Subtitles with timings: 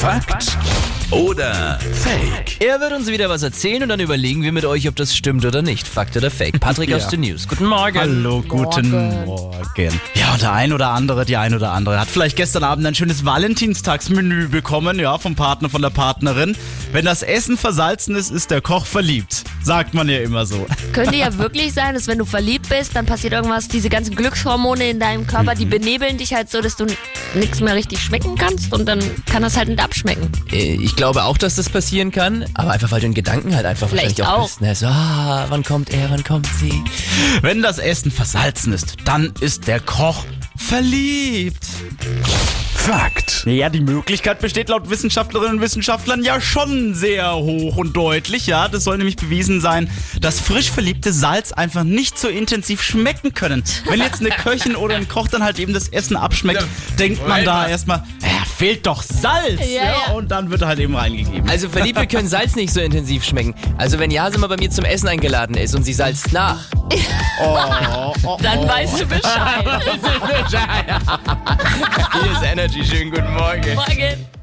[0.00, 0.56] Fakt
[1.10, 2.56] oder Fake?
[2.58, 5.44] Er wird uns wieder was erzählen und dann überlegen wir mit euch, ob das stimmt
[5.44, 5.86] oder nicht.
[5.86, 6.58] Fakt oder Fake.
[6.58, 7.46] Patrick aus den News.
[7.46, 7.98] Guten Morgen.
[8.00, 8.90] Hallo, guten
[9.26, 10.00] Morgen.
[10.14, 12.94] Ja, und der ein oder andere, die ein oder andere hat vielleicht gestern Abend ein
[12.94, 16.56] schönes Valentinstagsmenü bekommen, ja, vom Partner, von der Partnerin.
[16.92, 19.44] Wenn das Essen versalzen ist, ist der Koch verliebt.
[19.62, 20.66] Sagt man ja immer so.
[20.92, 24.88] Könnte ja wirklich sein, dass wenn du verliebt bist, dann passiert irgendwas, diese ganzen Glückshormone
[24.90, 25.58] in deinem Körper, Mhm.
[25.58, 26.86] die benebeln dich halt so, dass du
[27.34, 30.30] nichts mehr richtig schmecken kannst und dann kann das halt nicht abschmecken.
[30.50, 33.66] Äh, Ich glaube auch, dass das passieren kann, aber einfach weil du in Gedanken halt
[33.66, 34.48] einfach Vielleicht wahrscheinlich auch auch.
[34.48, 34.60] bist.
[34.62, 34.74] Ne?
[34.74, 36.82] So, ah, wann kommt er, wann kommt sie?
[37.42, 40.24] Wenn das Essen versalzen ist, dann ist der Koch
[40.56, 41.64] verliebt.
[42.80, 43.44] Fakt.
[43.46, 48.46] Ja, die Möglichkeit besteht laut Wissenschaftlerinnen und Wissenschaftlern ja schon sehr hoch und deutlich.
[48.46, 53.34] Ja, das soll nämlich bewiesen sein, dass frisch verliebte Salz einfach nicht so intensiv schmecken
[53.34, 53.62] können.
[53.88, 56.64] Wenn jetzt eine Köchin oder ein Koch dann halt eben das Essen abschmeckt,
[56.98, 59.60] denkt man da erstmal, ja, fehlt doch Salz.
[59.60, 60.12] Ja, ja.
[60.14, 61.50] Und dann wird er halt eben reingegeben.
[61.50, 63.54] Also Verliebte können Salz nicht so intensiv schmecken.
[63.76, 66.60] Also wenn Jase mal bei mir zum Essen eingeladen ist und sie salzt nach.
[67.42, 69.64] Oh, oh, Dann weißt du Bescheid.
[72.22, 72.84] Hier ist Energy.
[72.84, 73.74] Schönen guten Morgen.
[73.74, 74.39] Morgen.